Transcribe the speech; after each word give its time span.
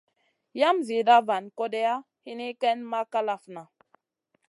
Yam 0.59 0.77
zida 0.87 1.17
van 1.27 1.45
kodeya 1.57 1.95
hini 2.25 2.47
ken 2.61 2.79
ma 2.91 2.99
kalafna. 3.13 3.63